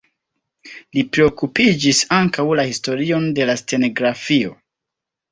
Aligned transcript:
Li 0.95 1.01
priokupiĝis 1.17 1.99
ankaŭ 2.17 2.45
la 2.59 2.65
historion 2.69 3.27
de 3.41 3.47
la 3.51 3.57
stenografio. 3.61 4.55